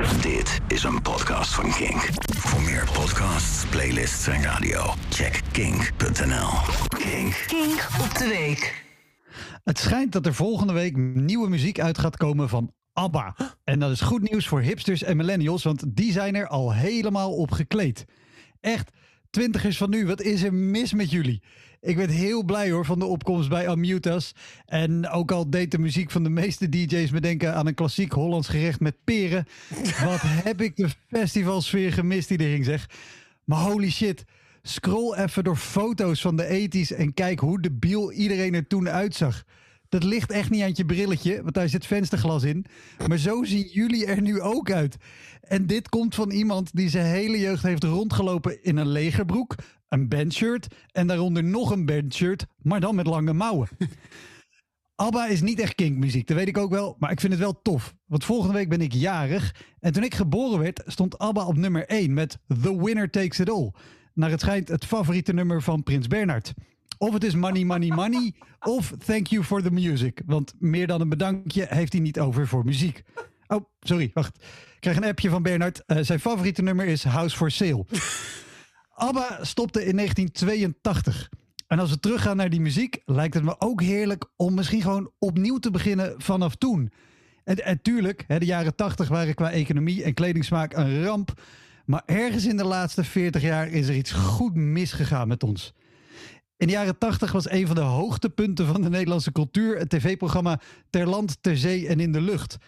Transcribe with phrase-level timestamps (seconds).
[0.00, 2.08] Dit is een podcast van Kink.
[2.36, 6.48] Voor meer podcasts, playlists en radio, check kink.nl.
[6.88, 7.44] Kink.
[7.46, 8.84] Kink op de week.
[9.64, 13.34] Het schijnt dat er volgende week nieuwe muziek uit gaat komen van ABBA.
[13.64, 17.32] En dat is goed nieuws voor hipsters en millennials, want die zijn er al helemaal
[17.32, 18.04] op gekleed.
[18.60, 18.90] Echt,
[19.30, 21.42] twintigers van nu, wat is er mis met jullie?
[21.80, 24.34] Ik werd heel blij hoor van de opkomst bij Amutas.
[24.66, 28.12] En ook al deed de muziek van de meeste DJ's me denken aan een klassiek
[28.12, 29.44] Hollands gerecht met peren.
[30.04, 32.88] Wat heb ik de festivalsfeer gemist die er hing zeg.
[33.44, 34.24] Maar holy shit,
[34.62, 39.44] scroll even door foto's van de 80s en kijk hoe debiel iedereen er toen uitzag.
[39.90, 42.64] Dat ligt echt niet aan je brilletje, want daar zit vensterglas in.
[43.08, 44.96] Maar zo zien jullie er nu ook uit.
[45.40, 49.54] En dit komt van iemand die zijn hele jeugd heeft rondgelopen in een legerbroek,
[49.88, 53.68] een bandshirt en daaronder nog een bandshirt, maar dan met lange mouwen.
[54.94, 57.62] ABBA is niet echt kinkmuziek, dat weet ik ook wel, maar ik vind het wel
[57.62, 57.94] tof.
[58.06, 61.86] Want volgende week ben ik jarig en toen ik geboren werd stond ABBA op nummer
[61.86, 63.72] 1 met The Winner Takes It All.
[64.14, 66.54] Naar het schijnt het favoriete nummer van Prins Bernhard.
[67.02, 68.34] Of het is Money, Money, Money.
[68.60, 70.22] Of Thank You for the Music.
[70.26, 73.02] Want meer dan een bedankje heeft hij niet over voor muziek.
[73.46, 74.36] Oh, sorry, wacht.
[74.74, 75.82] Ik krijg een appje van Bernard.
[75.86, 77.86] Uh, zijn favoriete nummer is House for Sale.
[78.94, 81.30] ABBA stopte in 1982.
[81.66, 85.10] En als we teruggaan naar die muziek, lijkt het me ook heerlijk om misschien gewoon
[85.18, 86.92] opnieuw te beginnen vanaf toen.
[87.44, 91.42] En, en tuurlijk, hè, de jaren 80 waren qua economie en kledingsmaak een ramp.
[91.84, 95.74] Maar ergens in de laatste 40 jaar is er iets goed misgegaan met ons.
[96.60, 100.60] In de jaren 80 was een van de hoogtepunten van de Nederlandse cultuur het tv-programma
[100.90, 102.58] Ter Land, Ter Zee en in de Lucht.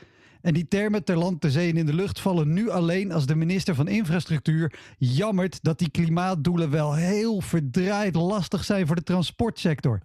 [0.40, 3.26] En die termen ter land, ter zee en in de lucht vallen nu alleen als
[3.26, 9.02] de minister van Infrastructuur jammert dat die klimaatdoelen wel heel verdraaid lastig zijn voor de
[9.02, 10.00] transportsector.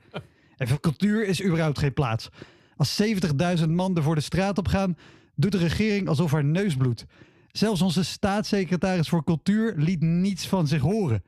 [0.57, 2.29] En voor cultuur is überhaupt geen plaats.
[2.75, 3.01] Als
[3.59, 4.97] 70.000 man er voor de straat op gaan,
[5.35, 7.05] doet de regering alsof haar neus bloedt.
[7.51, 11.23] Zelfs onze staatssecretaris voor cultuur liet niets van zich horen.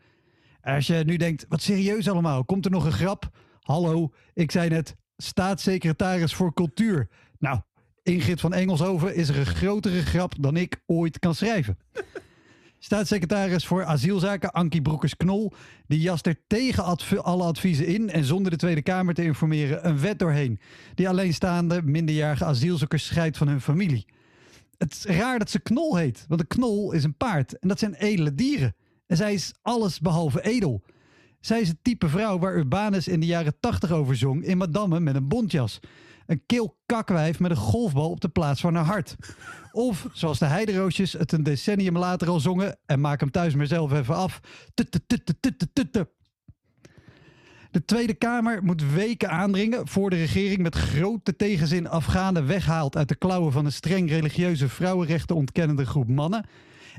[0.61, 3.29] Als je nu denkt, wat serieus allemaal, komt er nog een grap?
[3.61, 7.07] Hallo, ik zei net staatssecretaris voor cultuur.
[7.39, 7.59] Nou,
[8.03, 11.77] Ingrid van Engelshoven is er een grotere grap dan ik ooit kan schrijven.
[12.79, 15.53] Staatssecretaris voor asielzaken Ankie Broekers-Knol...
[15.87, 18.09] die jast er tegen alle adviezen in...
[18.09, 20.59] en zonder de Tweede Kamer te informeren een wet doorheen...
[20.95, 24.05] die alleenstaande minderjarige asielzoekers scheidt van hun familie.
[24.77, 27.59] Het is raar dat ze Knol heet, want een knol is een paard...
[27.59, 28.75] en dat zijn edele dieren.
[29.09, 30.81] En zij is alles behalve edel.
[31.39, 34.43] Zij is het type vrouw waar Urbanus in de jaren tachtig over zong...
[34.43, 35.79] in Madame met een bontjas...
[36.25, 39.15] Een kil kakwijf met een golfbal op de plaats van haar hart.
[39.71, 42.77] Of, zoals de heideroosjes het een decennium later al zongen...
[42.85, 44.39] en maak hem thuis maar zelf even af...
[47.71, 53.07] De Tweede Kamer moet weken aandringen voor de regering met grote tegenzin Afghanen weghaalt uit
[53.07, 56.45] de klauwen van een streng religieuze vrouwenrechten ontkennende groep mannen.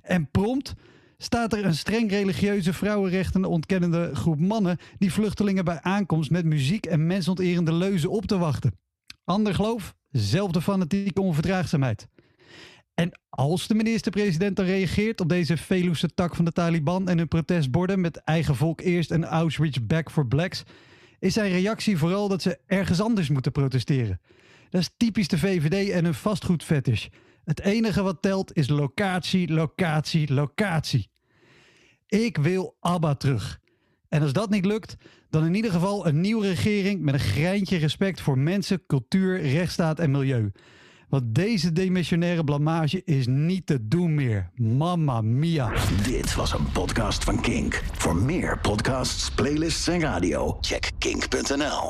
[0.03, 0.75] En prompt
[1.23, 6.87] staat er een streng religieuze vrouwenrechten ontkennende groep mannen die vluchtelingen bij aankomst met muziek
[6.87, 8.79] en mensonterende leuzen op te wachten.
[9.25, 12.09] Ander geloof, zelfde fanatieke onverdraagzaamheid.
[12.95, 17.29] En als de minister-president dan reageert op deze Veluwse tak van de Taliban en hun
[17.29, 20.63] protestborden met eigen volk eerst en Auschwitz back for blacks,
[21.19, 24.21] is zijn reactie vooral dat ze ergens anders moeten protesteren.
[24.71, 27.07] Dat is typisch de VVD en hun vastgoedfetish.
[27.45, 31.10] Het enige wat telt is locatie, locatie, locatie.
[32.11, 33.61] Ik wil ABBA terug.
[34.09, 34.97] En als dat niet lukt,
[35.29, 39.99] dan in ieder geval een nieuwe regering met een greintje respect voor mensen, cultuur, rechtsstaat
[39.99, 40.53] en milieu.
[41.09, 44.51] Want deze demissionaire blamage is niet te doen meer.
[44.55, 45.73] Mamma mia.
[46.03, 47.83] Dit was een podcast van Kink.
[47.93, 51.89] Voor meer podcasts, playlists en radio, check kink.nl.